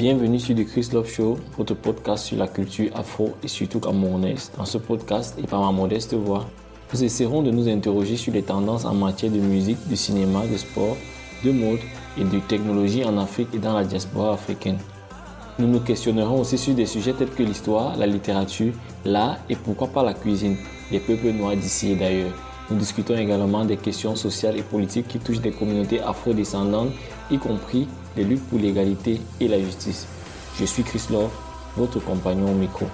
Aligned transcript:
Bienvenue 0.00 0.40
sur 0.40 0.56
The 0.56 0.64
Chris 0.64 0.88
Love 0.94 1.10
Show, 1.10 1.38
votre 1.58 1.74
podcast 1.74 2.24
sur 2.24 2.38
la 2.38 2.48
culture 2.48 2.88
afro 2.94 3.34
et 3.44 3.48
surtout 3.48 3.80
camerounaise. 3.80 4.50
Dans 4.56 4.64
ce 4.64 4.78
podcast 4.78 5.38
et 5.38 5.46
par 5.46 5.60
ma 5.60 5.72
modeste 5.72 6.14
voix, 6.14 6.46
nous 6.90 7.04
essaierons 7.04 7.42
de 7.42 7.50
nous 7.50 7.68
interroger 7.68 8.16
sur 8.16 8.32
les 8.32 8.40
tendances 8.40 8.86
en 8.86 8.94
matière 8.94 9.30
de 9.30 9.36
musique, 9.36 9.76
de 9.90 9.94
cinéma, 9.94 10.46
de 10.46 10.56
sport, 10.56 10.96
de 11.44 11.52
mode 11.52 11.80
et 12.16 12.24
de 12.24 12.38
technologie 12.48 13.04
en 13.04 13.18
Afrique 13.18 13.48
et 13.52 13.58
dans 13.58 13.74
la 13.74 13.84
diaspora 13.84 14.32
africaine. 14.32 14.78
Nous 15.58 15.66
nous 15.68 15.80
questionnerons 15.80 16.40
aussi 16.40 16.56
sur 16.56 16.72
des 16.72 16.86
sujets 16.86 17.12
tels 17.12 17.28
que 17.28 17.42
l'histoire, 17.42 17.94
la 17.98 18.06
littérature, 18.06 18.72
l'art 19.04 19.36
et 19.50 19.54
pourquoi 19.54 19.88
pas 19.88 20.02
la 20.02 20.14
cuisine 20.14 20.56
des 20.90 21.00
peuples 21.00 21.32
noirs 21.32 21.56
d'ici 21.56 21.92
et 21.92 21.96
d'ailleurs. 21.96 22.32
Nous 22.70 22.78
discutons 22.78 23.18
également 23.18 23.66
des 23.66 23.76
questions 23.76 24.16
sociales 24.16 24.56
et 24.56 24.62
politiques 24.62 25.08
qui 25.08 25.18
touchent 25.18 25.42
des 25.42 25.50
communautés 25.50 26.00
afro-descendantes, 26.00 26.92
y 27.30 27.38
compris 27.38 27.86
les 28.16 28.24
luttes 28.24 28.46
pour 28.48 28.58
l'égalité 28.58 29.20
et 29.40 29.48
la 29.48 29.60
justice. 29.60 30.06
Je 30.58 30.64
suis 30.64 30.82
Chris 30.82 31.04
Love, 31.10 31.30
votre 31.76 32.00
compagnon 32.00 32.50
au 32.50 32.54
micro. 32.54 32.86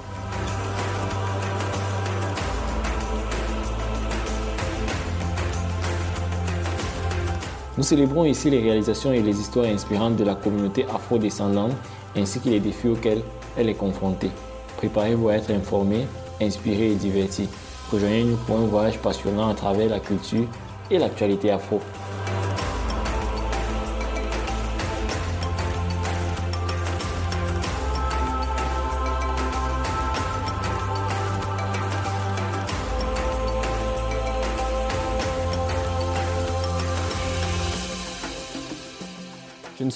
Nous 7.78 7.84
célébrons 7.84 8.24
ici 8.24 8.48
les 8.48 8.60
réalisations 8.60 9.12
et 9.12 9.20
les 9.20 9.38
histoires 9.38 9.66
inspirantes 9.66 10.16
de 10.16 10.24
la 10.24 10.34
communauté 10.34 10.87
afro-descendante 10.95 11.73
ainsi 12.16 12.40
que 12.40 12.48
les 12.48 12.60
défis 12.60 12.88
auxquels 12.88 13.23
elle 13.56 13.68
est 13.68 13.74
confrontée. 13.74 14.30
Préparez-vous 14.78 15.28
à 15.28 15.34
être 15.34 15.50
informé, 15.50 16.06
inspiré 16.40 16.92
et 16.92 16.95
diverti. 16.95 17.48
Rejoignez-nous 17.92 18.37
pour 18.46 18.59
un 18.59 18.66
voyage 18.66 18.98
passionnant 18.98 19.50
à 19.50 19.54
travers 19.54 19.90
la 19.90 20.00
culture 20.00 20.46
et 20.90 20.98
l'actualité 20.98 21.50
afro. 21.50 21.80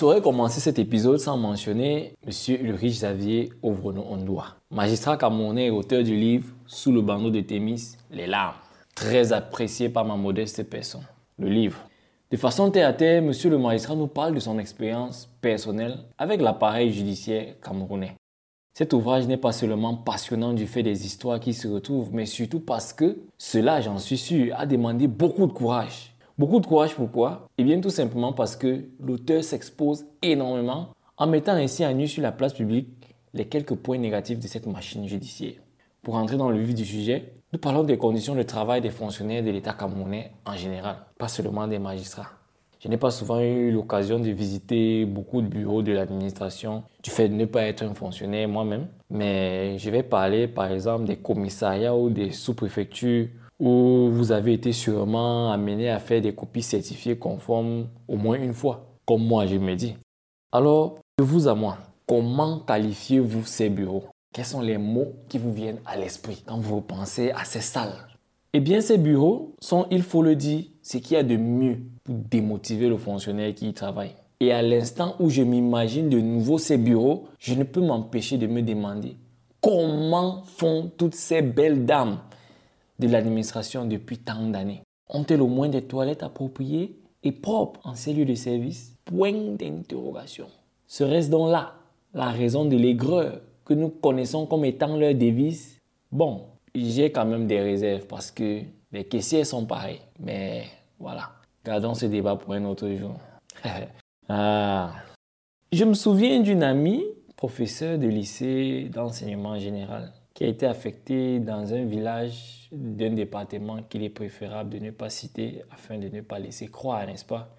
Saurais 0.01 0.23
commencer 0.23 0.61
cet 0.61 0.79
épisode 0.79 1.19
sans 1.19 1.37
mentionner 1.37 2.15
M. 2.27 2.33
Ulrich 2.63 2.95
Xavier 2.95 3.53
Ovrono 3.63 4.03
Ondoa, 4.09 4.57
magistrat 4.71 5.19
camerounais 5.19 5.67
et 5.67 5.71
auteur 5.71 6.03
du 6.03 6.17
livre 6.17 6.47
Sous 6.67 6.91
le 6.91 7.03
bandeau 7.03 7.29
de 7.29 7.43
Thémis, 7.43 7.99
Les 8.11 8.27
larmes, 8.27 8.55
très 8.95 9.35
apprécié 9.35 9.91
par 9.91 10.07
ma 10.07 10.17
modeste 10.17 10.63
personne. 10.63 11.05
Le 11.39 11.51
livre. 11.51 11.77
De 12.31 12.39
façon 12.39 12.71
terre 12.71 12.89
à 12.89 12.95
terre, 12.95 13.23
M. 13.23 13.31
le 13.45 13.59
magistrat 13.59 13.95
nous 13.95 14.07
parle 14.07 14.35
de 14.35 14.41
son 14.41 14.59
expérience 14.59 15.29
personnelle 15.43 15.99
avec 16.17 16.41
l'appareil 16.41 16.91
judiciaire 16.95 17.57
camerounais. 17.63 18.15
Cet 18.73 18.95
ouvrage 18.95 19.27
n'est 19.27 19.37
pas 19.37 19.53
seulement 19.53 19.97
passionnant 19.97 20.55
du 20.55 20.67
fait 20.67 20.83
des 20.83 21.05
histoires 21.05 21.41
qui 21.41 21.53
se 21.53 21.69
retrouvent, 21.69 22.15
mais 22.15 22.25
surtout 22.25 22.61
parce 22.61 22.95
que 22.95 23.19
cela, 23.37 23.83
j'en 23.83 23.99
suis 23.99 24.17
sûr, 24.17 24.55
a 24.57 24.65
demandé 24.65 25.09
beaucoup 25.09 25.47
de 25.47 25.53
courage 25.53 26.15
Beaucoup 26.41 26.59
de 26.59 26.67
courage, 26.67 26.95
pourquoi 26.95 27.51
Eh 27.59 27.65
bien 27.65 27.83
tout 27.83 27.91
simplement 27.91 28.33
parce 28.33 28.57
que 28.57 28.87
l'auteur 28.99 29.45
s'expose 29.45 30.07
énormément 30.23 30.89
en 31.19 31.27
mettant 31.27 31.53
ainsi 31.53 31.85
à 31.85 31.93
nu 31.93 32.09
sur 32.09 32.23
la 32.23 32.33
place 32.33 32.55
publique 32.55 32.89
les 33.35 33.45
quelques 33.45 33.75
points 33.75 33.99
négatifs 33.99 34.39
de 34.39 34.47
cette 34.47 34.67
machine 34.67 35.07
judiciaire. 35.07 35.61
Pour 36.03 36.15
entrer 36.15 36.39
dans 36.39 36.49
le 36.49 36.59
vif 36.59 36.75
du 36.75 36.87
sujet, 36.87 37.35
nous 37.53 37.59
parlons 37.59 37.85
des 37.85 37.99
conditions 37.99 38.35
de 38.35 38.43
travail 38.43 38.81
des 38.81 38.89
fonctionnaires 38.89 39.43
de 39.43 39.51
l'État 39.51 39.75
camerounais 39.75 40.33
en 40.47 40.57
général, 40.57 40.97
pas 41.19 41.29
seulement 41.29 41.69
des 41.69 41.79
magistrats. 41.79 42.31
Je 42.83 42.89
n'ai 42.89 42.97
pas 42.97 43.11
souvent 43.11 43.41
eu 43.41 43.71
l'occasion 43.71 44.19
de 44.19 44.31
visiter 44.31 45.05
beaucoup 45.05 45.43
de 45.43 45.47
bureaux 45.47 45.83
de 45.83 45.93
l'administration 45.93 46.85
du 47.03 47.11
fait 47.11 47.29
de 47.29 47.35
ne 47.35 47.45
pas 47.45 47.65
être 47.65 47.83
un 47.83 47.93
fonctionnaire 47.93 48.49
moi-même, 48.49 48.87
mais 49.11 49.77
je 49.77 49.91
vais 49.91 50.03
parler 50.03 50.49
par 50.49 50.73
exemple 50.73 51.05
des 51.05 51.17
commissariats 51.17 51.95
ou 51.95 52.09
des 52.09 52.31
sous-préfectures 52.31 53.29
où 53.61 54.09
vous 54.11 54.33
avez 54.33 54.55
été 54.55 54.73
sûrement 54.73 55.53
amené 55.53 55.91
à 55.91 55.99
faire 55.99 56.23
des 56.23 56.35
copies 56.35 56.63
certifiées 56.63 57.19
conformes 57.19 57.89
au 58.09 58.17
moins 58.17 58.37
une 58.37 58.55
fois, 58.55 58.87
comme 59.07 59.25
moi 59.25 59.47
je 59.47 59.57
me 59.57 59.75
dis. 59.77 59.95
Alors, 60.51 60.99
de 61.19 61.25
vous 61.25 61.47
à 61.47 61.55
moi, 61.55 61.79
comment 62.07 62.61
qualifiez-vous 62.61 63.45
ces 63.45 63.69
bureaux? 63.69 64.05
Quels 64.33 64.47
sont 64.47 64.63
les 64.63 64.79
mots 64.79 65.13
qui 65.29 65.39
vous 65.39 65.53
viennent 65.53 65.81
à 65.85 65.97
l'esprit 65.97 66.43
quand 66.47 66.59
vous 66.59 66.81
pensez 66.81 67.31
à 67.33 67.45
ces 67.45 67.61
salles? 67.61 68.09
Eh 68.53 68.61
bien, 68.61 68.81
ces 68.81 68.99
bureaux 68.99 69.55
sont, 69.61 69.87
il 69.91 70.03
faut 70.03 70.23
le 70.23 70.35
dire, 70.35 70.65
ce 70.83 70.97
qu'il 70.97 71.13
y 71.13 71.17
a 71.17 71.23
de 71.23 71.37
mieux 71.37 71.79
pour 72.03 72.17
démotiver 72.17 72.89
le 72.89 72.97
fonctionnaire 72.97 73.55
qui 73.55 73.69
y 73.69 73.75
travaille. 73.75 74.15
Et 74.41 74.53
à 74.53 74.63
l'instant 74.63 75.15
où 75.21 75.29
je 75.29 75.43
m'imagine 75.43 76.09
de 76.09 76.19
nouveau 76.19 76.59
ces 76.59 76.79
bureaux, 76.79 77.29
je 77.39 77.55
ne 77.55 77.63
peux 77.63 77.81
m'empêcher 77.81 78.39
de 78.39 78.47
me 78.47 78.63
demander 78.63 79.17
comment 79.61 80.43
font 80.45 80.91
toutes 80.97 81.15
ces 81.15 81.43
belles 81.43 81.85
dames? 81.85 82.19
De 83.01 83.09
l'administration 83.09 83.87
depuis 83.87 84.19
tant 84.19 84.47
d'années 84.47 84.83
Ont-elles 85.09 85.43
au 85.43 85.49
moins 85.49 85.69
des 85.69 85.83
toilettes 85.83 86.23
appropriées 86.23 86.97
et 87.23 87.33
propres 87.33 87.81
en 87.85 87.95
ces 87.95 88.13
lieux 88.13 88.25
de 88.25 88.35
service? 88.35 88.97
Point 89.05 89.57
d'interrogation. 89.57 90.47
Serait-ce 90.87 91.31
donc 91.31 91.51
là 91.51 91.75
la 92.15 92.31
raison 92.31 92.65
de 92.65 92.77
l'aigreur 92.77 93.41
que 93.65 93.75
nous 93.75 93.89
connaissons 93.89 94.47
comme 94.47 94.65
étant 94.65 94.97
leur 94.97 95.15
devise? 95.15 95.79
Bon, 96.13 96.43
j'ai 96.75 97.11
quand 97.11 97.25
même 97.25 97.47
des 97.47 97.61
réserves 97.61 98.07
parce 98.07 98.31
que 98.31 98.63
les 98.93 99.05
caissiers 99.05 99.45
sont 99.45 99.67
pareils. 99.67 100.01
Mais 100.21 100.65
voilà, 100.99 101.31
gardons 101.65 101.95
ce 101.95 102.07
débat 102.07 102.37
pour 102.37 102.53
un 102.55 102.65
autre 102.65 102.89
jour. 102.91 103.15
ah. 104.29 104.93
Je 105.73 105.85
me 105.85 105.95
souviens 105.95 106.41
d'une 106.41 106.63
amie, 106.63 107.05
professeure 107.37 107.99
de 107.99 108.09
lycée 108.09 108.91
d'enseignement 108.93 109.59
général, 109.59 110.13
qui 110.41 110.47
a 110.47 110.49
été 110.49 110.65
affectée 110.65 111.39
dans 111.39 111.75
un 111.75 111.85
village 111.85 112.67
d'un 112.73 113.11
département 113.11 113.83
qu'il 113.83 114.03
est 114.03 114.09
préférable 114.09 114.71
de 114.71 114.79
ne 114.79 114.91
pas 114.91 115.11
citer 115.11 115.63
afin 115.71 115.99
de 115.99 116.09
ne 116.09 116.23
pas 116.23 116.39
laisser 116.39 116.69
croire, 116.69 117.07
n'est-ce 117.07 117.27
pas, 117.27 117.55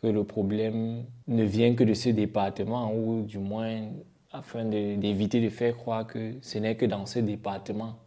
que 0.00 0.06
le 0.06 0.24
problème 0.24 1.04
ne 1.28 1.44
vient 1.44 1.74
que 1.74 1.84
de 1.84 1.92
ce 1.92 2.08
département 2.08 2.94
ou 2.94 3.26
du 3.26 3.38
moins 3.38 3.90
afin 4.32 4.64
d'éviter 4.64 5.42
de, 5.42 5.50
faire 5.50 5.76
croire 5.76 6.06
que 6.06 6.36
ce 6.40 6.56
n'est 6.56 6.76
que 6.76 6.86
dans 6.86 7.04
ce 7.04 7.18
département 7.18 7.98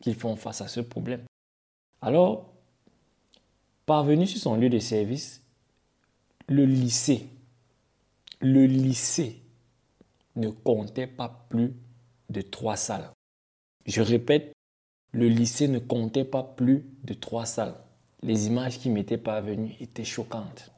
qu'ils 0.00 0.14
font 0.14 0.36
face 0.36 0.62
à 0.62 0.68
ce 0.68 0.80
problème. 0.80 1.24
Alors, 2.00 2.54
parvenu 3.84 4.26
sur 4.26 4.40
son 4.40 4.56
lieu 4.56 4.70
de 4.70 4.78
service, 4.78 5.44
le 6.48 6.64
lycée, 6.64 7.26
le 8.40 8.64
lycée 8.64 9.42
ne 10.34 10.48
comptait 10.48 11.06
pas 11.06 11.44
plus 11.50 11.74
de 12.30 12.40
trois 12.40 12.76
salles. 12.76 13.10
Je 13.86 14.02
répète, 14.02 14.52
le 15.12 15.28
lycée 15.28 15.68
ne 15.68 15.78
comptait 15.78 16.24
pas 16.24 16.42
plus 16.42 16.84
de 17.04 17.14
trois 17.14 17.46
salles. 17.46 17.76
Les 18.22 18.48
images 18.48 18.80
qui 18.80 18.90
m'étaient 18.90 19.16
parvenues 19.16 19.76
étaient 19.80 20.04
choquantes. 20.04 20.72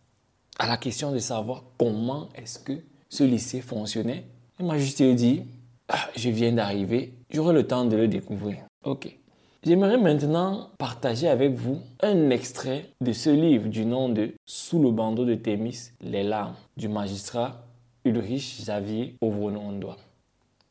À 0.59 0.67
la 0.67 0.77
question 0.77 1.11
de 1.13 1.19
savoir 1.19 1.65
comment 1.79 2.29
est-ce 2.35 2.59
que 2.59 2.75
ce 3.09 3.25
lycée 3.25 3.63
fonctionnait, 3.63 4.27
il 4.61 4.67
m'a 4.67 4.77
dit, 4.77 5.43
ah, 5.89 6.09
je 6.17 6.29
viens 6.29 6.53
d'arriver, 6.53 7.15
j'aurai 7.31 7.55
le 7.55 7.67
temps 7.67 7.87
de 7.87 7.97
le 7.97 8.09
découvrir. 8.09 8.59
Ok. 8.85 9.17
J'aimerais 9.65 9.97
maintenant 9.97 10.71
partager 10.79 11.29
avec 11.29 11.55
vous 11.55 11.81
un 12.01 12.29
extrait 12.29 12.91
de 13.01 13.13
ce 13.13 13.31
livre 13.31 13.69
du 13.69 13.87
nom 13.87 14.11
de 14.11 14.35
Sous 14.45 14.83
le 14.83 14.91
bandeau 14.91 15.25
de 15.25 15.35
Thémis, 15.35 15.93
les 16.03 16.23
larmes 16.23 16.57
du 16.77 16.89
magistrat 16.89 17.65
Ulrich 18.05 18.59
Xavier 18.61 19.17
Ovrono 19.21 19.95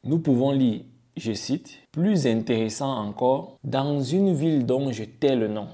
Nous 0.04 0.20
pouvons 0.20 0.52
lire 0.52 0.82
je 1.18 1.34
cite, 1.34 1.80
plus 1.92 2.28
intéressant 2.28 2.96
encore, 2.96 3.58
dans 3.64 4.02
une 4.02 4.34
ville 4.34 4.66
dont 4.66 4.92
je 4.92 5.04
tais 5.04 5.36
le 5.36 5.48
nom, 5.48 5.68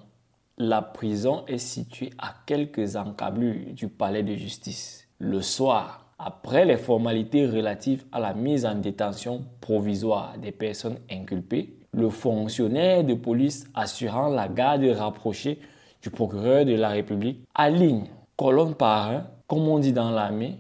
la 0.58 0.82
prison 0.82 1.44
est 1.48 1.58
située 1.58 2.12
à 2.18 2.34
quelques 2.46 2.96
encablures 2.96 3.74
du 3.74 3.90
palais 3.90 4.24
de 4.24 4.36
justice. 4.36 5.08
Le 5.20 5.42
soir, 5.42 6.14
après 6.18 6.64
les 6.64 6.78
formalités 6.78 7.46
relatives 7.46 8.06
à 8.12 8.20
la 8.20 8.34
mise 8.34 8.66
en 8.66 8.76
détention 8.76 9.44
provisoire 9.60 10.38
des 10.38 10.52
personnes 10.52 11.00
inculpées, 11.12 11.76
le 11.92 12.10
fonctionnaire 12.10 13.04
de 13.04 13.14
police 13.14 13.68
assurant 13.74 14.30
la 14.30 14.48
garde 14.48 14.86
rapprochée 14.86 15.60
du 16.02 16.10
procureur 16.10 16.66
de 16.66 16.76
la 16.76 16.90
République 16.90 17.42
aligne, 17.54 18.06
colonne 18.38 18.76
par 18.76 19.10
un, 19.10 19.28
comme 19.48 19.68
on 19.68 19.80
dit 19.80 19.94
dans 19.94 20.12
l'armée, 20.12 20.58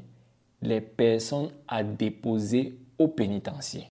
les 0.61 0.81
personnes 0.81 1.49
à 1.67 1.83
déposer 1.83 2.77
au 2.99 3.07
pénitencier. 3.07 3.92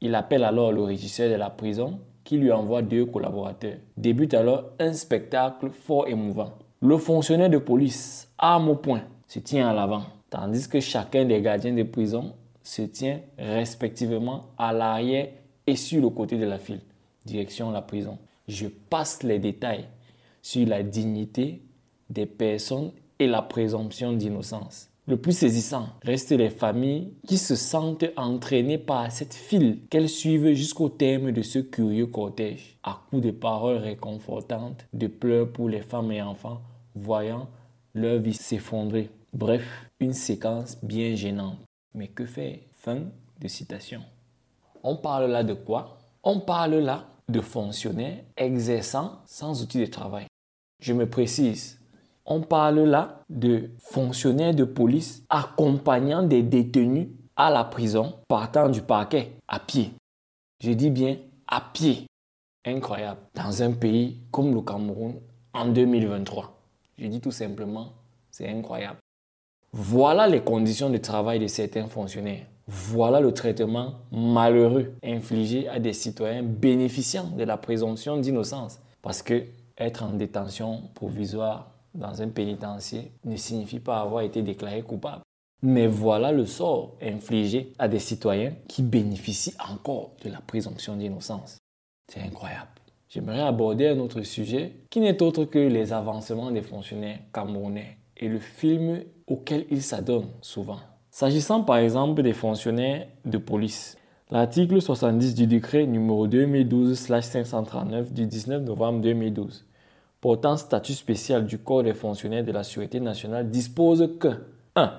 Il 0.00 0.14
appelle 0.14 0.44
alors 0.44 0.72
le 0.72 0.82
régisseur 0.82 1.30
de 1.30 1.34
la 1.34 1.50
prison 1.50 2.00
qui 2.24 2.38
lui 2.38 2.52
envoie 2.52 2.82
deux 2.82 3.06
collaborateurs. 3.06 3.76
Débute 3.96 4.34
alors 4.34 4.64
un 4.78 4.92
spectacle 4.92 5.70
fort 5.70 6.08
émouvant. 6.08 6.52
Le 6.80 6.96
fonctionnaire 6.96 7.50
de 7.50 7.58
police, 7.58 8.30
arme 8.38 8.70
au 8.70 8.76
poing, 8.76 9.02
se 9.26 9.38
tient 9.38 9.68
à 9.68 9.74
l'avant, 9.74 10.04
tandis 10.30 10.68
que 10.68 10.80
chacun 10.80 11.24
des 11.24 11.40
gardiens 11.42 11.74
de 11.74 11.82
prison 11.82 12.34
se 12.62 12.82
tient 12.82 13.20
respectivement 13.38 14.46
à 14.56 14.72
l'arrière 14.72 15.28
et 15.66 15.76
sur 15.76 16.00
le 16.00 16.10
côté 16.10 16.36
de 16.36 16.46
la 16.46 16.58
file, 16.58 16.80
direction 17.24 17.70
la 17.70 17.82
prison. 17.82 18.18
Je 18.48 18.66
passe 18.66 19.22
les 19.22 19.38
détails 19.38 19.86
sur 20.42 20.66
la 20.66 20.82
dignité 20.82 21.62
des 22.08 22.26
personnes 22.26 22.92
et 23.18 23.26
la 23.26 23.42
présomption 23.42 24.12
d'innocence. 24.12 24.89
Le 25.10 25.16
plus 25.16 25.36
saisissant 25.36 25.88
reste 26.04 26.30
les 26.30 26.50
familles 26.50 27.12
qui 27.26 27.36
se 27.36 27.56
sentent 27.56 28.04
entraînées 28.16 28.78
par 28.78 29.10
cette 29.10 29.34
file 29.34 29.80
qu'elles 29.90 30.08
suivent 30.08 30.52
jusqu'au 30.52 30.88
terme 30.88 31.32
de 31.32 31.42
ce 31.42 31.58
curieux 31.58 32.06
cortège, 32.06 32.78
à 32.84 33.02
coups 33.10 33.22
de 33.22 33.32
paroles 33.32 33.78
réconfortantes, 33.78 34.86
de 34.92 35.08
pleurs 35.08 35.50
pour 35.50 35.68
les 35.68 35.82
femmes 35.82 36.12
et 36.12 36.22
enfants, 36.22 36.60
voyant 36.94 37.48
leur 37.92 38.20
vie 38.20 38.34
s'effondrer. 38.34 39.10
Bref, 39.32 39.66
une 39.98 40.12
séquence 40.12 40.78
bien 40.80 41.16
gênante. 41.16 41.58
Mais 41.92 42.06
que 42.06 42.24
faire? 42.24 42.58
Fin 42.76 43.00
de 43.40 43.48
citation. 43.48 44.02
On 44.84 44.94
parle 44.94 45.28
là 45.28 45.42
de 45.42 45.54
quoi? 45.54 45.98
On 46.22 46.38
parle 46.38 46.76
là 46.76 47.08
de 47.28 47.40
fonctionnaires 47.40 48.22
exerçant 48.36 49.18
sans 49.26 49.60
outils 49.60 49.80
de 49.80 49.86
travail. 49.86 50.26
Je 50.80 50.92
me 50.92 51.10
précise, 51.10 51.79
on 52.30 52.40
parle 52.40 52.78
là 52.84 53.24
de 53.28 53.70
fonctionnaires 53.78 54.54
de 54.54 54.64
police 54.64 55.24
accompagnant 55.28 56.22
des 56.22 56.42
détenus 56.42 57.08
à 57.36 57.50
la 57.50 57.64
prison 57.64 58.14
partant 58.28 58.68
du 58.68 58.82
parquet 58.82 59.32
à 59.48 59.58
pied. 59.58 59.92
Je 60.62 60.70
dis 60.70 60.90
bien 60.90 61.16
à 61.48 61.60
pied. 61.60 62.06
Incroyable. 62.64 63.20
Dans 63.34 63.62
un 63.62 63.72
pays 63.72 64.18
comme 64.30 64.54
le 64.54 64.60
Cameroun 64.60 65.14
en 65.52 65.66
2023. 65.66 66.56
Je 66.98 67.06
dis 67.06 67.20
tout 67.20 67.32
simplement, 67.32 67.94
c'est 68.30 68.48
incroyable. 68.48 68.98
Voilà 69.72 70.28
les 70.28 70.42
conditions 70.42 70.90
de 70.90 70.98
travail 70.98 71.40
de 71.40 71.48
certains 71.48 71.86
fonctionnaires. 71.86 72.46
Voilà 72.68 73.18
le 73.20 73.32
traitement 73.32 73.94
malheureux 74.12 74.94
infligé 75.02 75.66
à 75.68 75.80
des 75.80 75.94
citoyens 75.94 76.44
bénéficiant 76.44 77.28
de 77.36 77.42
la 77.42 77.56
présomption 77.56 78.18
d'innocence. 78.18 78.78
Parce 79.02 79.22
que 79.22 79.46
être 79.76 80.04
en 80.04 80.12
détention 80.12 80.82
provisoire 80.94 81.70
dans 81.94 82.22
un 82.22 82.28
pénitencier 82.28 83.12
ne 83.24 83.36
signifie 83.36 83.80
pas 83.80 84.00
avoir 84.00 84.22
été 84.22 84.42
déclaré 84.42 84.82
coupable. 84.82 85.22
Mais 85.62 85.86
voilà 85.86 86.32
le 86.32 86.46
sort 86.46 86.96
infligé 87.02 87.72
à 87.78 87.88
des 87.88 87.98
citoyens 87.98 88.54
qui 88.66 88.82
bénéficient 88.82 89.54
encore 89.68 90.12
de 90.24 90.30
la 90.30 90.40
présomption 90.40 90.96
d'innocence. 90.96 91.58
C'est 92.08 92.22
incroyable. 92.22 92.70
J'aimerais 93.08 93.42
aborder 93.42 93.88
un 93.88 93.98
autre 93.98 94.22
sujet 94.22 94.84
qui 94.88 95.00
n'est 95.00 95.20
autre 95.22 95.44
que 95.44 95.58
les 95.58 95.92
avancements 95.92 96.50
des 96.50 96.62
fonctionnaires 96.62 97.18
camerounais 97.32 97.98
et 98.16 98.28
le 98.28 98.38
film 98.38 99.02
auquel 99.26 99.66
ils 99.70 99.82
s'adonnent 99.82 100.30
souvent. 100.40 100.78
S'agissant 101.10 101.62
par 101.62 101.78
exemple 101.78 102.22
des 102.22 102.32
fonctionnaires 102.32 103.08
de 103.24 103.36
police, 103.36 103.98
l'article 104.30 104.80
70 104.80 105.34
du 105.34 105.46
décret 105.46 105.86
numéro 105.86 106.28
2012-539 106.28 108.12
du 108.12 108.26
19 108.26 108.62
novembre 108.62 109.00
2012 109.00 109.66
portant 110.20 110.56
statut 110.56 110.92
spécial 110.92 111.46
du 111.46 111.58
corps 111.58 111.82
des 111.82 111.94
fonctionnaires 111.94 112.44
de 112.44 112.52
la 112.52 112.62
Sûreté 112.62 113.00
nationale 113.00 113.50
dispose 113.50 114.16
que 114.18 114.28
1. 114.76 114.92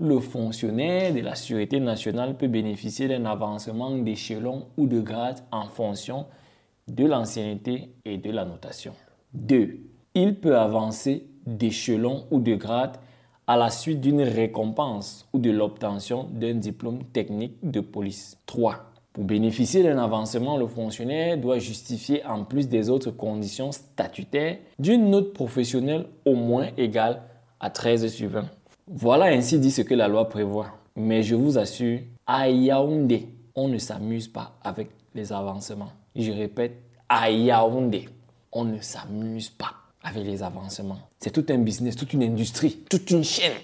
Le 0.00 0.20
fonctionnaire 0.20 1.12
de 1.12 1.20
la 1.20 1.34
Sûreté 1.34 1.80
nationale 1.80 2.36
peut 2.36 2.46
bénéficier 2.46 3.08
d'un 3.08 3.24
avancement 3.24 3.90
d'échelon 3.90 4.66
ou 4.76 4.86
de 4.86 5.00
grade 5.00 5.40
en 5.50 5.66
fonction 5.66 6.26
de 6.86 7.04
l'ancienneté 7.04 7.94
et 8.04 8.16
de 8.18 8.30
la 8.30 8.44
notation. 8.44 8.92
2. 9.34 9.80
Il 10.14 10.36
peut 10.36 10.56
avancer 10.56 11.26
d'échelon 11.46 12.26
ou 12.30 12.40
de 12.40 12.54
grade 12.54 12.96
à 13.46 13.56
la 13.56 13.70
suite 13.70 14.00
d'une 14.00 14.22
récompense 14.22 15.28
ou 15.32 15.38
de 15.38 15.50
l'obtention 15.50 16.28
d'un 16.32 16.54
diplôme 16.54 17.02
technique 17.12 17.56
de 17.62 17.80
police. 17.80 18.38
3. 18.46 18.92
Pour 19.18 19.26
bénéficier 19.26 19.82
d'un 19.82 19.98
avancement, 19.98 20.56
le 20.56 20.68
fonctionnaire 20.68 21.36
doit 21.36 21.58
justifier, 21.58 22.24
en 22.24 22.44
plus 22.44 22.68
des 22.68 22.88
autres 22.88 23.10
conditions 23.10 23.72
statutaires, 23.72 24.58
d'une 24.78 25.10
note 25.10 25.32
professionnelle 25.32 26.06
au 26.24 26.36
moins 26.36 26.68
égale 26.76 27.22
à 27.58 27.68
13 27.68 28.06
sur 28.12 28.28
20. 28.28 28.44
Voilà 28.86 29.24
ainsi 29.24 29.58
dit 29.58 29.72
ce 29.72 29.82
que 29.82 29.94
la 29.94 30.06
loi 30.06 30.28
prévoit. 30.28 30.68
Mais 30.94 31.24
je 31.24 31.34
vous 31.34 31.58
assure, 31.58 31.98
à 32.28 32.48
Yaoundé, 32.48 33.26
on 33.56 33.66
ne 33.66 33.78
s'amuse 33.78 34.28
pas 34.28 34.56
avec 34.62 34.90
les 35.16 35.32
avancements. 35.32 35.90
Je 36.14 36.30
répète, 36.30 36.76
à 37.08 37.28
Yaoundé, 37.28 38.08
on 38.52 38.66
ne 38.66 38.78
s'amuse 38.80 39.48
pas 39.48 39.72
avec 40.00 40.24
les 40.24 40.44
avancements. 40.44 41.00
C'est 41.18 41.32
tout 41.32 41.52
un 41.52 41.58
business, 41.58 41.96
toute 41.96 42.12
une 42.12 42.22
industrie, 42.22 42.84
toute 42.88 43.10
une 43.10 43.24
chaîne. 43.24 43.58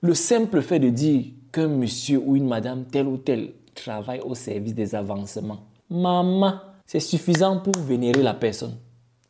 Le 0.00 0.14
simple 0.14 0.62
fait 0.62 0.78
de 0.78 0.90
dire 0.90 1.24
qu'un 1.50 1.66
monsieur 1.66 2.22
ou 2.24 2.36
une 2.36 2.46
madame 2.46 2.84
tel 2.84 3.08
ou 3.08 3.16
tel 3.16 3.50
travaille 3.74 4.20
au 4.20 4.34
service 4.34 4.74
des 4.74 4.94
avancements. 4.94 5.60
Maman, 5.90 6.54
c'est 6.86 7.00
suffisant 7.00 7.60
pour 7.60 7.74
vénérer 7.82 8.22
la 8.22 8.34
personne. 8.34 8.76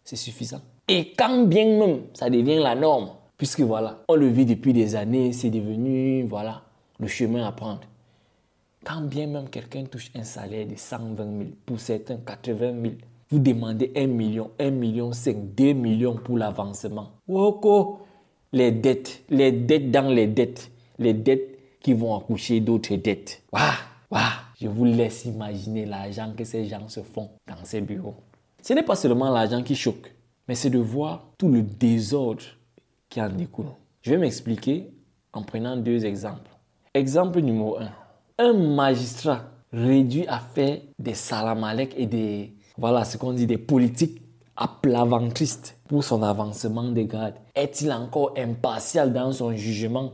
C'est 0.05 0.17
suffisant. 0.17 0.61
Et 0.89 1.13
quand 1.13 1.45
bien 1.45 1.79
même 1.79 2.03
ça 2.13 2.29
devient 2.29 2.59
la 2.59 2.75
norme, 2.75 3.11
puisque 3.37 3.61
voilà, 3.61 4.03
on 4.09 4.15
le 4.15 4.29
vit 4.29 4.47
depuis 4.47 4.73
des 4.73 4.95
années, 4.95 5.33
c'est 5.33 5.51
devenu, 5.51 6.25
voilà, 6.25 6.63
le 6.99 7.07
chemin 7.07 7.47
à 7.47 7.53
prendre. 7.53 7.81
Quand 8.85 9.03
bien 9.03 9.29
même 9.29 9.49
quelqu'un 9.49 9.85
touche 9.85 10.11
un 10.15 10.25
salaire 10.25 10.67
de 10.67 10.75
120 10.77 11.17
000, 11.17 11.51
pour 11.65 11.79
certains 11.79 12.17
80 12.17 12.83
000, 12.83 12.95
vous 13.31 13.39
demandez 13.39 13.93
1 13.97 14.09
million, 14.09 14.51
1 14.59 14.71
million 14.71 15.13
5, 15.13 15.55
2 15.55 15.73
millions 15.73 16.17
pour 16.17 16.37
l'avancement. 16.37 17.13
Woko, 17.29 18.01
les 18.53 18.73
dettes, 18.73 19.23
les 19.31 19.53
dettes 19.53 19.91
dans 19.91 20.13
les 20.13 20.27
dettes, 20.27 20.71
les 20.99 21.15
dettes 21.15 21.81
qui 21.81 21.95
vont 21.95 22.17
accoucher 22.17 22.61
d'autres 22.61 22.97
dettes. 22.97 23.43
Waouh 23.53 23.92
je 24.61 24.69
vous 24.69 24.85
laisse 24.85 25.25
imaginer 25.25 25.87
l'argent 25.87 26.33
que 26.37 26.45
ces 26.45 26.67
gens 26.67 26.89
se 26.89 27.01
font 27.01 27.31
dans 27.49 27.65
ces 27.65 27.81
bureaux. 27.81 28.17
Ce 28.63 28.73
n'est 28.73 28.83
pas 28.83 28.97
seulement 28.97 29.31
l'argent 29.31 29.63
qui 29.63 29.75
choque, 29.75 30.15
mais 30.47 30.55
c'est 30.55 30.71
de 30.71 30.79
voir 30.79 31.33
tout 31.37 31.49
le 31.49 31.63
désordre 31.63 32.43
qui 33.09 33.21
en 33.21 33.29
découle. 33.29 33.67
Je 34.03 34.11
vais 34.13 34.19
m'expliquer 34.19 34.93
en 35.33 35.43
prenant 35.43 35.77
deux 35.77 36.05
exemples. 36.05 36.51
Exemple 36.95 37.41
numéro 37.41 37.79
1. 37.79 37.89
Un 38.39 38.53
magistrat 38.53 39.45
réduit 39.73 40.27
à 40.27 40.39
faire 40.39 40.81
des 40.99 41.15
salamalek 41.15 41.95
et 41.97 42.07
des, 42.07 42.55
voilà 42.77 43.05
ce 43.05 43.17
qu'on 43.17 43.33
dit, 43.33 43.47
des 43.47 43.59
politiques 43.59 44.23
aplaventristes 44.57 45.79
pour 45.89 46.05
son 46.05 46.23
avancement 46.23 46.85
de 46.85 47.03
grade. 47.03 47.35
Est-il 47.55 47.93
encore 47.93 48.35
impartial 48.37 49.13
dans 49.13 49.33
son 49.33 49.57
jugement 49.57 50.13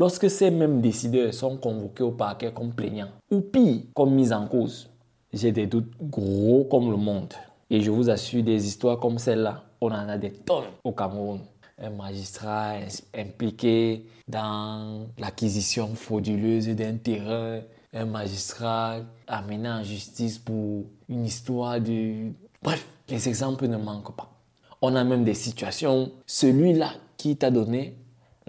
lorsque 0.00 0.30
ces 0.30 0.50
mêmes 0.50 0.80
décideurs 0.80 1.34
sont 1.34 1.58
convoqués 1.58 2.02
au 2.02 2.12
parquet 2.12 2.50
comme 2.54 2.72
plaignants, 2.72 3.10
ou 3.30 3.42
pire, 3.42 3.82
comme 3.94 4.14
mis 4.14 4.32
en 4.32 4.46
cause. 4.46 4.88
J'ai 5.30 5.52
des 5.52 5.66
doutes 5.66 5.92
gros 6.00 6.66
comme 6.70 6.90
le 6.90 6.96
monde. 6.96 7.34
Et 7.68 7.82
je 7.82 7.90
vous 7.90 8.08
assure, 8.08 8.42
des 8.42 8.66
histoires 8.66 8.98
comme 8.98 9.18
celle-là, 9.18 9.62
on 9.78 9.88
en 9.88 10.08
a 10.08 10.16
des 10.16 10.32
tonnes 10.32 10.72
au 10.84 10.92
Cameroun. 10.92 11.40
Un 11.78 11.90
magistrat 11.90 12.76
impliqué 13.14 14.06
dans 14.26 15.06
l'acquisition 15.18 15.94
frauduleuse 15.94 16.68
d'un 16.68 16.96
terrain, 16.96 17.60
un 17.92 18.06
magistrat 18.06 19.00
amené 19.26 19.68
en 19.68 19.82
justice 19.82 20.38
pour 20.38 20.84
une 21.10 21.26
histoire 21.26 21.78
de... 21.78 22.32
Bref, 22.62 22.86
les 23.10 23.28
exemples 23.28 23.68
ne 23.68 23.76
manquent 23.76 24.16
pas. 24.16 24.32
On 24.80 24.96
a 24.96 25.04
même 25.04 25.24
des 25.24 25.34
situations, 25.34 26.10
celui-là 26.26 26.92
qui 27.18 27.36
t'a 27.36 27.50
donné 27.50 27.99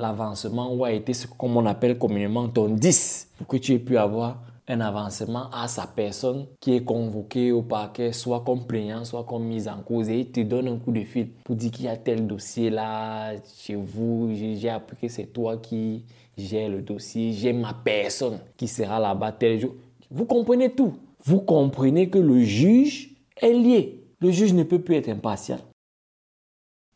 l'avancement 0.01 0.73
ou 0.73 0.83
a 0.83 0.91
été 0.91 1.13
ce 1.13 1.27
qu'on 1.27 1.65
appelle 1.65 1.97
communément 1.97 2.47
ton 2.49 2.69
10 2.69 3.29
pour 3.37 3.47
que 3.47 3.57
tu 3.57 3.73
aies 3.73 3.79
pu 3.79 3.97
avoir 3.97 4.41
un 4.67 4.79
avancement 4.79 5.49
à 5.51 5.67
sa 5.67 5.85
personne 5.85 6.45
qui 6.59 6.75
est 6.75 6.83
convoquée 6.83 7.51
au 7.51 7.61
parquet, 7.61 8.13
soit 8.13 8.41
comme 8.41 8.65
plaignant, 8.65 9.03
soit 9.03 9.23
comme 9.23 9.43
mise 9.43 9.67
en 9.67 9.81
cause, 9.81 10.09
et 10.09 10.19
il 10.19 10.31
te 10.31 10.39
donne 10.41 10.67
un 10.67 10.77
coup 10.77 10.91
de 10.91 11.03
fil 11.03 11.29
pour 11.43 11.55
dire 11.55 11.71
qu'il 11.71 11.85
y 11.85 11.89
a 11.89 11.97
tel 11.97 12.25
dossier 12.25 12.69
là 12.69 13.33
chez 13.57 13.75
vous, 13.75 14.31
j'ai 14.33 14.69
appris 14.69 14.95
que 14.95 15.07
c'est 15.07 15.27
toi 15.27 15.57
qui 15.57 16.05
gère 16.37 16.69
le 16.69 16.81
dossier, 16.81 17.33
j'ai 17.33 17.53
ma 17.53 17.73
personne 17.73 18.39
qui 18.55 18.67
sera 18.67 18.99
là-bas 18.99 19.33
tel 19.33 19.59
jour. 19.59 19.73
Vous 20.09 20.25
comprenez 20.25 20.73
tout. 20.73 20.93
Vous 21.23 21.41
comprenez 21.41 22.09
que 22.09 22.17
le 22.17 22.41
juge 22.41 23.15
est 23.37 23.53
lié. 23.53 24.03
Le 24.19 24.31
juge 24.31 24.53
ne 24.53 24.63
peut 24.63 24.79
plus 24.79 24.95
être 24.95 25.09
impartial. 25.09 25.59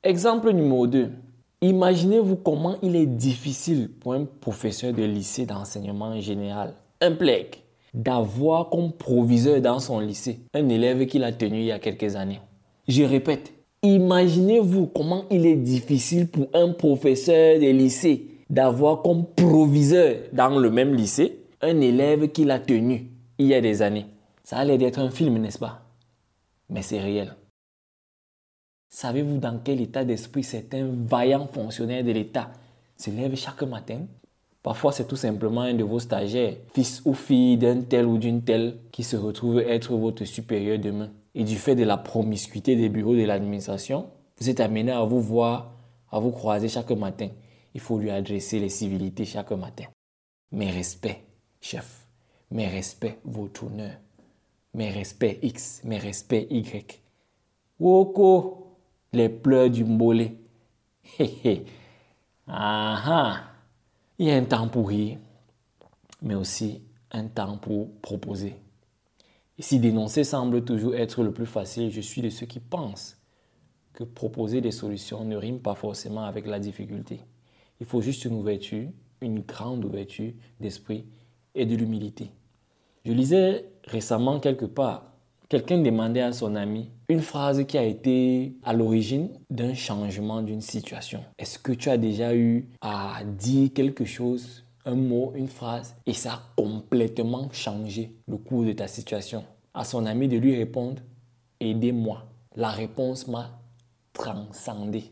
Exemple 0.04 0.52
numéro 0.52 0.88
2. 0.88 1.12
Imaginez-vous 1.62 2.36
comment 2.36 2.76
il 2.82 2.96
est 2.96 3.06
difficile 3.06 3.90
pour 3.90 4.14
un 4.14 4.26
professeur 4.26 4.94
de 4.94 5.04
lycée 5.04 5.46
d'enseignement 5.46 6.20
général, 6.20 6.74
un 7.02 7.12
PLEC, 7.12 7.64
d'avoir 7.94 8.70
comme 8.70 8.92
proviseur 8.92 9.62
dans 9.62 9.80
son 9.80 10.00
lycée 10.00 10.42
un 10.54 10.68
élève 10.68 11.06
qu'il 11.06 11.24
a 11.24 11.32
tenu 11.32 11.60
il 11.60 11.66
y 11.66 11.72
a 11.72 11.80
quelques 11.80 12.16
années. 12.16 12.42
Je 12.88 13.04
répète, 13.04 13.54
imaginez-vous 13.84 14.88
comment 14.88 15.24
il 15.32 15.46
est 15.46 15.56
difficile 15.56 16.28
pour 16.28 16.48
un 16.54 16.74
professeur 16.74 17.58
de 17.60 17.68
lycée 17.68 18.28
d'avoir 18.50 19.02
comme 19.02 19.26
proviseur 19.26 20.16
dans 20.34 20.60
le 20.60 20.70
même 20.70 20.94
lycée 20.94 21.40
un 21.62 21.80
élève 21.80 22.30
qu'il 22.30 22.52
a 22.52 22.60
tenu 22.60 23.08
il 23.38 23.48
y 23.48 23.54
a 23.54 23.62
des 23.62 23.82
années. 23.82 24.06
Ça 24.44 24.58
allait 24.58 24.78
d'être 24.78 25.00
un 25.00 25.10
film, 25.10 25.38
n'est-ce 25.40 25.58
pas? 25.58 25.82
Mais 26.70 26.82
c'est 26.82 27.00
réel. 27.00 27.36
Savez-vous 28.96 29.40
dans 29.40 29.60
quel 29.62 29.82
état 29.82 30.06
d'esprit 30.06 30.42
certains 30.42 30.88
vaillants 30.90 31.48
fonctionnaires 31.48 32.06
de 32.06 32.14
l'État 32.14 32.50
se 32.96 33.10
lèvent 33.10 33.36
chaque 33.36 33.64
matin? 33.64 34.06
Parfois, 34.64 34.94
c'est 34.94 35.06
tout 35.06 35.18
simplement 35.18 35.64
un 35.64 35.74
de 35.74 35.84
vos 35.84 36.00
stagiaires, 36.00 36.56
fils 36.74 37.02
ou 37.04 37.14
fille 37.14 37.58
d'un 37.58 37.82
tel 37.82 38.06
ou 38.06 38.18
d'une 38.18 38.42
telle, 38.44 38.78
qui 38.94 39.04
se 39.04 39.18
retrouve 39.18 39.60
être 39.60 39.98
votre 39.98 40.24
supérieur 40.24 40.80
demain. 40.80 41.10
Et 41.34 41.44
du 41.44 41.58
fait 41.58 41.76
de 41.76 41.84
la 41.84 41.98
promiscuité 41.98 42.78
des 42.78 42.88
bureaux 42.88 43.18
de 43.18 43.26
l'administration, 43.26 44.08
vous 44.40 44.50
êtes 44.50 44.62
amené 44.62 44.94
à 44.94 45.04
vous 45.04 45.20
voir, 45.20 45.74
à 46.10 46.20
vous 46.22 46.32
croiser 46.32 46.70
chaque 46.70 46.92
matin. 46.92 47.28
Il 47.74 47.82
faut 47.82 48.00
lui 48.00 48.12
adresser 48.12 48.60
les 48.60 48.70
civilités 48.70 49.26
chaque 49.26 49.52
matin. 49.52 49.88
Mes 50.54 50.72
respects, 50.72 51.22
chef. 51.60 52.08
Mes 52.50 52.70
respects, 52.70 53.18
votre 53.26 53.66
honneur. 53.66 53.98
Mes 54.74 54.90
respects 54.90 55.38
X, 55.42 55.82
mes 55.84 55.98
respects 55.98 56.48
Y. 56.50 57.02
Woko, 57.78 58.65
les 59.16 59.30
pleurs 59.30 59.70
du. 59.70 59.86
Hé 61.20 61.66
Ah 62.48 63.02
ah. 63.06 63.44
Il 64.18 64.28
y 64.28 64.32
a 64.32 64.36
un 64.36 64.46
temps 64.46 64.68
pour 64.68 64.90
rire, 64.90 65.18
mais 66.22 66.36
aussi 66.36 66.82
un 67.12 67.28
temps 67.28 67.58
pour 67.58 67.92
proposer. 68.02 68.56
Et 69.58 69.62
si 69.62 69.80
dénoncer 69.80 70.24
semble 70.24 70.64
toujours 70.64 70.96
être 70.96 71.24
le 71.24 71.34
plus 71.34 71.46
facile, 71.46 71.92
je 71.92 72.02
suis 72.02 72.22
de 72.22 72.30
ceux 72.30 72.46
qui 72.46 72.60
pensent 72.60 73.18
que 73.94 74.04
proposer 74.04 74.62
des 74.62 74.72
solutions 74.72 75.24
ne 75.24 75.36
rime 75.36 75.60
pas 75.60 75.76
forcément 75.76 76.24
avec 76.24 76.48
la 76.48 76.60
difficulté. 76.60 77.22
Il 77.80 77.86
faut 77.86 78.02
juste 78.02 78.26
une 78.26 78.36
ouverture, 78.36 78.90
une 79.22 79.42
grande 79.42 79.84
ouverture 79.84 80.34
d'esprit 80.60 81.06
et 81.56 81.66
de 81.66 81.76
l'humilité. 81.76 82.32
Je 83.06 83.12
lisais 83.12 83.66
récemment 83.86 84.40
quelque 84.40 84.66
part, 84.66 85.15
quelqu'un 85.50 85.78
demandait 85.78 86.22
à 86.22 86.34
son 86.34 86.56
ami 86.56 86.90
une 87.10 87.22
phrase 87.22 87.66
qui 87.66 87.78
a 87.78 87.84
été 87.84 88.56
à 88.64 88.74
l'origine 88.74 89.30
d'un 89.50 89.74
changement 89.74 90.42
d'une 90.42 90.62
situation. 90.62 91.24
Est-ce 91.38 91.60
que 91.60 91.72
tu 91.72 91.90
as 91.90 91.98
déjà 91.98 92.36
eu 92.36 92.68
à 92.82 93.22
dire 93.24 93.72
quelque 93.74 94.06
chose 94.06 94.64
un 94.86 94.96
mot, 94.96 95.34
une 95.36 95.48
phrase, 95.48 95.96
et 96.06 96.14
ça 96.14 96.34
a 96.34 96.42
complètement 96.56 97.50
changé 97.52 98.16
le 98.28 98.38
cours 98.38 98.66
de 98.66 98.72
ta 98.72 98.88
situation? 98.88 99.44
À 99.74 99.84
son 99.84 100.06
ami 100.06 100.28
de 100.28 100.38
lui 100.38 100.56
répondre, 100.56 101.02
aidez-moi. 101.60 102.26
La 102.56 102.70
réponse 102.70 103.28
m'a 103.28 103.60
transcendé. 104.14 105.12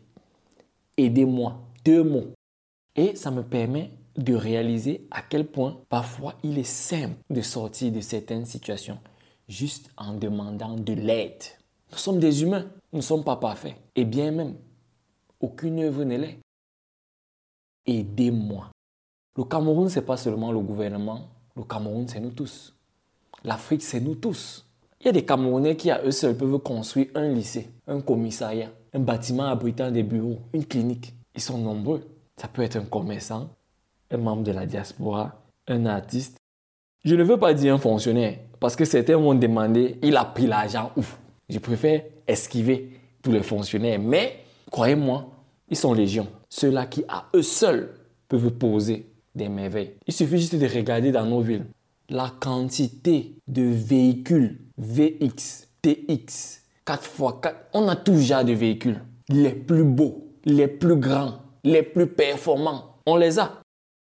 Aidez-moi. 0.96 1.60
Deux 1.84 2.02
mots. 2.02 2.32
Et 2.96 3.16
ça 3.16 3.30
me 3.30 3.42
permet 3.42 3.90
de 4.16 4.34
réaliser 4.34 5.06
à 5.10 5.22
quel 5.22 5.44
point 5.44 5.76
parfois 5.88 6.34
il 6.44 6.58
est 6.58 6.62
simple 6.62 7.16
de 7.30 7.42
sortir 7.42 7.92
de 7.92 8.00
certaines 8.00 8.46
situations 8.46 8.98
juste 9.48 9.90
en 9.96 10.14
demandant 10.14 10.76
de 10.76 10.92
l'aide. 10.92 11.42
Nous 11.92 11.98
sommes 11.98 12.18
des 12.18 12.42
humains, 12.42 12.66
nous 12.92 12.98
ne 12.98 13.02
sommes 13.02 13.24
pas 13.24 13.36
parfaits. 13.36 13.76
Et 13.94 14.04
bien 14.04 14.30
même, 14.30 14.56
aucune 15.40 15.80
œuvre 15.80 16.04
ne 16.04 16.16
l'est. 16.16 16.38
Aidez-moi. 17.86 18.70
Le 19.36 19.44
Cameroun, 19.44 19.88
ce 19.88 19.98
n'est 19.98 20.06
pas 20.06 20.16
seulement 20.16 20.52
le 20.52 20.60
gouvernement. 20.60 21.28
Le 21.56 21.64
Cameroun, 21.64 22.08
c'est 22.08 22.20
nous 22.20 22.30
tous. 22.30 22.74
L'Afrique, 23.44 23.82
c'est 23.82 24.00
nous 24.00 24.14
tous. 24.14 24.64
Il 25.00 25.06
y 25.06 25.08
a 25.10 25.12
des 25.12 25.24
Camerounais 25.24 25.76
qui, 25.76 25.90
à 25.90 26.02
eux 26.02 26.10
seuls, 26.10 26.36
peuvent 26.36 26.58
construire 26.58 27.08
un 27.14 27.28
lycée, 27.28 27.70
un 27.86 28.00
commissariat, 28.00 28.70
un 28.94 29.00
bâtiment 29.00 29.44
abritant 29.44 29.90
des 29.90 30.02
bureaux, 30.02 30.38
une 30.54 30.64
clinique. 30.64 31.14
Ils 31.34 31.42
sont 31.42 31.58
nombreux. 31.58 32.08
Ça 32.36 32.48
peut 32.48 32.62
être 32.62 32.76
un 32.76 32.84
commerçant, 32.84 33.50
un 34.10 34.16
membre 34.16 34.44
de 34.44 34.52
la 34.52 34.64
diaspora, 34.66 35.42
un 35.68 35.84
artiste. 35.84 36.38
Je 37.04 37.14
ne 37.14 37.22
veux 37.22 37.36
pas 37.36 37.52
dire 37.52 37.74
un 37.74 37.78
fonctionnaire, 37.78 38.38
parce 38.58 38.74
que 38.76 38.86
certains 38.86 39.18
m'ont 39.18 39.34
demandé, 39.34 39.98
il 40.02 40.16
a 40.16 40.24
pris 40.24 40.46
l'argent 40.46 40.90
où? 40.96 41.02
Je 41.50 41.58
préfère 41.58 42.02
esquiver 42.26 42.98
tous 43.22 43.30
les 43.30 43.42
fonctionnaires. 43.42 43.98
Mais, 43.98 44.38
croyez-moi, 44.70 45.28
ils 45.68 45.76
sont 45.76 45.92
légions. 45.92 46.26
Ceux-là 46.48 46.86
qui, 46.86 47.04
à 47.08 47.26
eux 47.34 47.42
seuls, 47.42 47.90
peuvent 48.26 48.50
poser 48.52 49.06
des 49.34 49.50
merveilles. 49.50 49.92
Il 50.06 50.14
suffit 50.14 50.38
juste 50.38 50.54
de 50.54 50.66
regarder 50.66 51.12
dans 51.12 51.26
nos 51.26 51.42
villes 51.42 51.66
la 52.08 52.32
quantité 52.40 53.34
de 53.46 53.62
véhicules 53.62 54.60
VX, 54.78 55.68
TX, 55.82 56.62
4x4. 56.86 57.54
On 57.74 57.88
a 57.88 57.96
tout 57.96 58.16
genre 58.16 58.44
de 58.44 58.52
véhicules. 58.52 59.00
Les 59.28 59.50
plus 59.50 59.84
beaux, 59.84 60.28
les 60.44 60.68
plus 60.68 60.96
grands, 60.96 61.34
les 61.62 61.82
plus 61.82 62.06
performants. 62.06 62.96
On 63.06 63.16
les 63.16 63.38
a. 63.38 63.60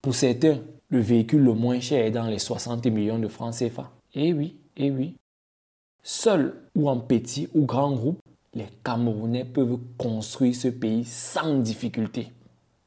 Pour 0.02 0.16
certains, 0.16 0.60
le 0.92 1.00
véhicule 1.00 1.42
le 1.42 1.54
moins 1.54 1.80
cher 1.80 2.06
est 2.06 2.12
dans 2.12 2.28
les 2.28 2.38
60 2.38 2.86
millions 2.88 3.18
de 3.18 3.30
francs 3.30 3.56
CFA. 3.56 3.90
Eh 4.14 4.34
oui, 4.34 4.58
eh 4.76 4.92
oui. 4.92 5.16
Seuls 6.04 6.54
ou 6.76 6.90
en 6.90 7.00
petit 7.00 7.48
ou 7.56 7.66
grand 7.66 7.94
groupe, 7.94 8.20
les 8.54 8.68
Camerounais 8.84 9.46
peuvent 9.46 9.80
construire 9.98 10.54
ce 10.54 10.68
pays 10.68 11.06
sans 11.06 11.60
difficulté. 11.60 12.34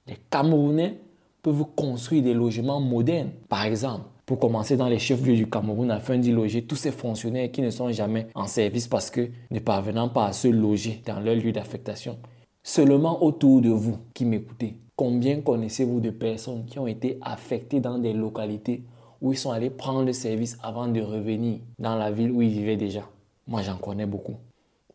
Les 0.06 0.18
Camerounais 0.28 1.00
peuvent 1.42 1.64
construire 1.74 2.22
des 2.22 2.34
logements 2.34 2.80
modernes. 2.80 3.30
Par 3.48 3.64
exemple, 3.64 4.04
pour 4.26 4.38
commencer 4.38 4.76
dans 4.76 4.88
les 4.88 4.98
chefs-lieux 4.98 5.36
du 5.36 5.48
Cameroun 5.48 5.90
afin 5.90 6.18
d'y 6.18 6.32
loger 6.32 6.62
tous 6.66 6.76
ces 6.76 6.92
fonctionnaires 6.92 7.50
qui 7.50 7.62
ne 7.62 7.70
sont 7.70 7.90
jamais 7.90 8.26
en 8.34 8.46
service 8.46 8.86
parce 8.86 9.10
que 9.10 9.30
ne 9.50 9.60
parvenant 9.60 10.10
pas 10.10 10.26
à 10.26 10.32
se 10.34 10.48
loger 10.48 11.00
dans 11.06 11.20
leur 11.20 11.36
lieu 11.36 11.52
d'affectation. 11.52 12.18
Seulement 12.62 13.22
autour 13.24 13.62
de 13.62 13.70
vous 13.70 13.98
qui 14.12 14.26
m'écoutez, 14.26 14.76
combien 14.96 15.40
connaissez-vous 15.40 16.00
de 16.00 16.10
personnes 16.10 16.64
qui 16.66 16.78
ont 16.78 16.86
été 16.86 17.18
affectées 17.20 17.80
dans 17.80 17.98
des 17.98 18.12
localités 18.12 18.82
où 19.20 19.32
ils 19.32 19.38
sont 19.38 19.50
allés 19.50 19.70
prendre 19.70 20.04
le 20.04 20.12
service 20.12 20.58
avant 20.62 20.88
de 20.88 21.00
revenir 21.00 21.58
dans 21.78 21.96
la 21.96 22.10
ville 22.10 22.30
où 22.30 22.42
ils 22.42 22.50
vivaient 22.50 22.76
déjà? 22.76 23.02
Moi, 23.46 23.62
j'en 23.62 23.76
connais 23.76 24.06
beaucoup. 24.06 24.36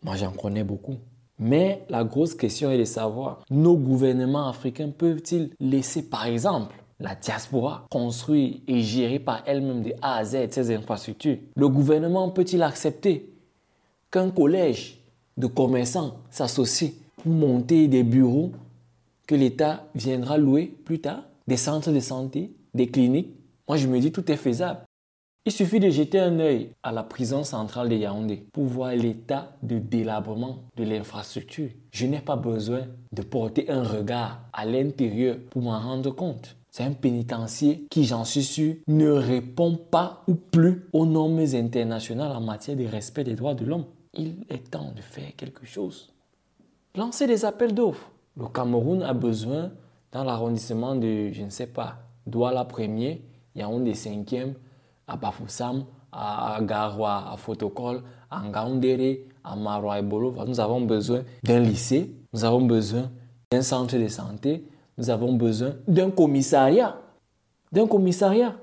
Moi, 0.04 0.16
j'en 0.16 0.32
connais 0.32 0.64
beaucoup. 0.64 0.96
Mais 1.38 1.84
la 1.90 2.04
grosse 2.04 2.36
question 2.36 2.70
est 2.72 2.78
de 2.78 2.84
savoir, 2.84 3.44
nos 3.50 3.78
gouvernements 3.78 4.50
africains 4.50 4.90
peuvent-ils 4.90 5.52
laisser, 5.60 6.04
par 6.04 6.26
exemple, 6.26 6.76
la 7.00 7.16
diaspora 7.16 7.86
construire 7.90 8.58
et 8.68 8.82
gérer 8.82 9.20
par 9.20 9.44
elle-même 9.46 9.82
de 9.84 9.94
A 10.02 10.18
à 10.18 10.26
Z 10.26 10.52
ces 10.52 10.76
infrastructures? 10.76 11.38
Le 11.56 11.70
gouvernement 11.70 12.30
peut-il 12.30 12.62
accepter 12.62 13.32
qu'un 14.12 14.32
collège 14.32 15.00
de 15.38 15.48
commerçants 15.48 16.16
s'associe 16.30 16.92
pour 17.18 17.32
monter 17.32 17.88
des 17.88 18.04
bureaux 18.04 18.52
que 19.30 19.36
l'État 19.36 19.86
viendra 19.94 20.40
louer 20.40 20.74
plus 20.86 21.02
tard 21.02 21.22
Des 21.48 21.56
centres 21.56 21.92
de 21.92 22.00
santé, 22.00 22.52
des 22.74 22.88
cliniques 22.88 23.36
Moi, 23.68 23.78
je 23.78 23.86
me 23.86 24.00
dis, 24.00 24.12
tout 24.12 24.32
est 24.32 24.38
faisable. 24.38 24.82
Il 25.46 25.52
suffit 25.52 25.80
de 25.80 25.92
jeter 25.92 26.18
un 26.18 26.40
œil 26.40 26.72
à 26.82 26.92
la 26.92 27.04
prison 27.04 27.44
centrale 27.44 27.90
de 27.90 27.96
Yaoundé 27.96 28.48
pour 28.52 28.64
voir 28.64 28.96
l'état 28.96 29.56
de 29.62 29.78
délabrement 29.78 30.64
de 30.78 30.84
l'infrastructure. 30.84 31.70
Je 31.92 32.08
n'ai 32.08 32.22
pas 32.22 32.38
besoin 32.38 32.88
de 33.12 33.22
porter 33.22 33.70
un 33.70 33.84
regard 33.84 34.42
à 34.52 34.66
l'intérieur 34.66 35.38
pour 35.52 35.62
m'en 35.62 35.80
rendre 35.80 36.10
compte. 36.10 36.56
C'est 36.72 36.84
un 36.84 36.94
pénitencier 36.94 37.86
qui, 37.92 38.06
j'en 38.06 38.26
suis 38.26 38.44
sûr, 38.44 38.78
ne 38.88 39.12
répond 39.12 39.76
pas 39.76 40.24
ou 40.28 40.34
plus 40.34 40.88
aux 40.92 41.06
normes 41.06 41.46
internationales 41.54 42.36
en 42.36 42.42
matière 42.42 42.78
de 42.78 42.86
respect 42.86 43.26
des 43.26 43.36
droits 43.36 43.54
de 43.54 43.66
l'homme. 43.66 43.86
Il 44.16 44.38
est 44.50 44.72
temps 44.72 44.92
de 44.96 45.02
faire 45.02 45.36
quelque 45.38 45.68
chose. 45.68 46.10
Lancer 46.96 47.28
des 47.28 47.46
appels 47.46 47.76
d'offres. 47.76 48.10
Le 48.40 48.48
Cameroun 48.48 49.04
a 49.04 49.14
besoin, 49.14 49.72
dans 50.12 50.24
l'arrondissement 50.24 50.96
de, 50.96 51.30
je 51.32 51.44
ne 51.44 51.50
sais 51.50 51.68
pas, 51.68 51.98
Douala 52.26 52.64
1er, 52.64 53.20
Yaoundé 53.54 53.92
5e, 53.94 54.54
à 55.08 55.18
Bafoussam, 55.18 55.84
à 56.12 56.60
Garoua, 56.62 57.32
à 57.34 57.38
Fotokol, 57.38 58.02
à 58.32 58.42
Ngaoundéré, 58.42 59.28
à 59.44 59.56
Maroua 59.56 60.00
et. 60.00 60.04
Nous 60.48 60.60
avons 60.60 60.82
besoin 60.82 61.24
d'un 61.44 61.60
lycée, 61.60 62.16
nous 62.32 62.46
avons 62.46 62.62
besoin 62.62 63.12
d'un 63.52 63.62
centre 63.62 63.98
de 63.98 64.08
santé, 64.08 64.64
nous 64.98 65.10
avons 65.10 65.34
besoin 65.34 65.74
d'un 65.88 66.10
commissariat. 66.10 66.98
D'un 67.72 67.88
commissariat. 67.88 68.56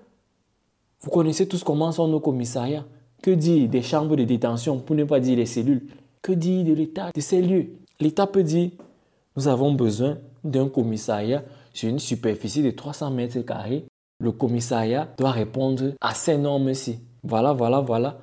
Vous 1.00 1.11
connaissez 1.11 1.47
tous 1.47 1.62
comment 1.62 1.92
sont 1.92 2.09
nos 2.09 2.21
commissariats. 2.21 2.85
Que 3.23 3.30
dire 3.30 3.68
des 3.68 3.83
chambres 3.83 4.16
de 4.16 4.25
détention, 4.25 4.78
pour 4.78 4.97
ne 4.97 5.04
pas 5.04 5.21
dire 5.21 5.37
les 5.37 5.47
cellules? 5.47 5.87
Que 6.23 6.33
dire 6.33 6.64
de 6.64 6.73
l'état 6.73 7.11
de 7.14 7.21
ces 7.21 7.42
lieux? 7.42 7.76
L'État 8.00 8.26
peut 8.26 8.42
dire, 8.42 8.71
nous 9.37 9.49
avons 9.49 9.73
besoin 9.73 10.19
d'un 10.45 10.69
commissariat 10.69 11.43
sur 11.73 11.88
une 11.88 11.99
superficie 11.99 12.62
de 12.62 12.71
300 12.71 13.11
mètres 13.11 13.40
carrés 13.40 13.87
le 14.19 14.33
commissariat 14.33 15.09
doit 15.19 15.31
répondre 15.31 15.93
à 16.00 16.14
ces 16.14 16.38
normes-ci. 16.38 17.00
Voilà, 17.23 17.52
voilà, 17.52 17.81
voilà. 17.81 18.19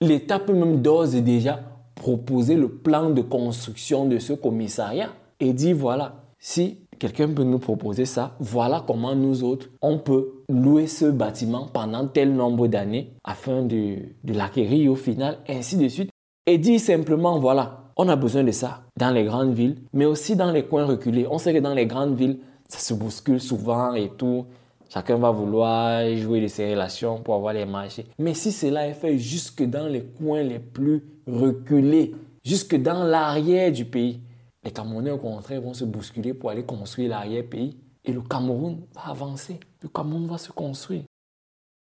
L'État 0.00 0.38
peut 0.38 0.54
même 0.54 0.82
d'ores 0.82 1.14
et 1.14 1.20
déjà 1.20 1.60
proposer 1.94 2.56
le 2.56 2.68
plan 2.68 3.10
de 3.10 3.22
construction 3.22 4.06
de 4.06 4.18
ce 4.18 4.32
commissariat 4.32 5.10
et 5.40 5.52
dire 5.52 5.76
voilà, 5.76 6.24
si 6.38 6.80
quelqu'un 6.98 7.28
peut 7.28 7.44
nous 7.44 7.58
proposer 7.58 8.04
ça, 8.04 8.34
voilà 8.40 8.82
comment 8.86 9.14
nous 9.14 9.44
autres, 9.44 9.68
on 9.80 9.98
peut 9.98 10.42
louer 10.48 10.86
ce 10.86 11.06
bâtiment 11.06 11.68
pendant 11.72 12.06
tel 12.06 12.34
nombre 12.34 12.66
d'années 12.66 13.12
afin 13.24 13.62
de, 13.62 13.98
de 14.24 14.32
l'acquérir 14.32 14.92
au 14.92 14.96
final, 14.96 15.38
ainsi 15.48 15.76
de 15.76 15.88
suite. 15.88 16.10
Et 16.46 16.58
dire 16.58 16.80
simplement 16.80 17.38
voilà, 17.38 17.92
on 17.96 18.08
a 18.08 18.16
besoin 18.16 18.44
de 18.44 18.52
ça 18.52 18.85
dans 18.96 19.10
les 19.10 19.24
grandes 19.24 19.54
villes, 19.54 19.76
mais 19.92 20.04
aussi 20.04 20.36
dans 20.36 20.50
les 20.50 20.64
coins 20.64 20.86
reculés. 20.86 21.26
On 21.30 21.38
sait 21.38 21.52
que 21.52 21.58
dans 21.58 21.74
les 21.74 21.86
grandes 21.86 22.16
villes, 22.16 22.38
ça 22.68 22.78
se 22.78 22.94
bouscule 22.94 23.40
souvent 23.40 23.94
et 23.94 24.10
tout. 24.16 24.46
Chacun 24.88 25.16
va 25.16 25.30
vouloir 25.30 26.14
jouer 26.16 26.40
de 26.40 26.46
ses 26.46 26.70
relations 26.70 27.20
pour 27.20 27.34
avoir 27.34 27.52
les 27.52 27.66
marchés. 27.66 28.06
Mais 28.18 28.34
si 28.34 28.52
cela 28.52 28.86
est 28.88 28.94
fait 28.94 29.18
jusque 29.18 29.62
dans 29.62 29.88
les 29.88 30.04
coins 30.04 30.42
les 30.42 30.60
plus 30.60 31.04
reculés, 31.26 32.14
jusque 32.44 32.76
dans 32.76 33.04
l'arrière 33.04 33.72
du 33.72 33.84
pays, 33.84 34.20
les 34.64 34.70
Camerounais 34.70 35.10
au 35.10 35.18
contraire 35.18 35.60
vont 35.60 35.74
se 35.74 35.84
bousculer 35.84 36.34
pour 36.34 36.50
aller 36.50 36.64
construire 36.64 37.10
l'arrière-pays. 37.10 37.76
Et 38.04 38.12
le 38.12 38.20
Cameroun 38.20 38.82
va 38.94 39.10
avancer. 39.10 39.58
Le 39.82 39.88
Cameroun 39.88 40.26
va 40.26 40.38
se 40.38 40.52
construire. 40.52 41.02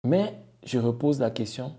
Mais 0.05 0.33
je 0.65 0.77
repose 0.77 1.19
la 1.19 1.31
question, 1.31 1.73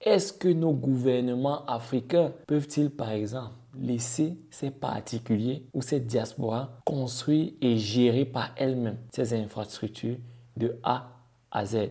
est-ce 0.00 0.32
que 0.32 0.48
nos 0.48 0.72
gouvernements 0.72 1.64
africains 1.66 2.32
peuvent-ils 2.46 2.90
par 2.90 3.10
exemple 3.10 3.54
laisser 3.78 4.36
ces 4.50 4.70
particuliers 4.70 5.64
ou 5.72 5.82
ces 5.82 6.00
diasporas 6.00 6.80
construire 6.84 7.52
et 7.60 7.76
gérer 7.76 8.24
par 8.24 8.52
elles-mêmes 8.56 8.98
ces 9.12 9.34
infrastructures 9.34 10.16
de 10.56 10.76
A 10.82 11.10
à 11.50 11.64
Z 11.64 11.90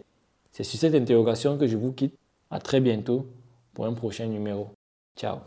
C'est 0.51 0.63
sur 0.63 0.79
cette 0.79 0.95
interrogation 0.95 1.57
que 1.57 1.67
je 1.67 1.77
vous 1.77 1.91
quitte. 1.91 2.15
À 2.49 2.59
très 2.59 2.79
bientôt 2.79 3.27
pour 3.73 3.85
un 3.85 3.93
prochain 3.93 4.27
numéro. 4.27 4.69
Ciao 5.17 5.37